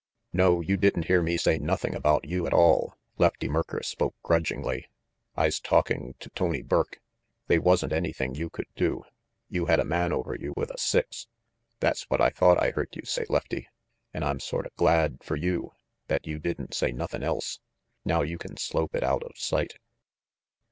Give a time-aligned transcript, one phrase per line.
[0.33, 4.87] "No, you didn't hear me say nothing about you at all," Lefty Merker spoke grudgingly.
[5.37, 6.99] "Fs talking to Tony Burke.
[7.45, 9.03] They wasn't anything you could do.
[9.47, 11.27] You had a man over you with a six
[11.63, 13.67] ":< That's what I thought I heard you say, Lefty,
[14.11, 15.73] an' I'm sorta glad fer you
[16.07, 17.59] that you didn't say no thin' else.
[18.03, 19.75] Now you can slope it out of sight."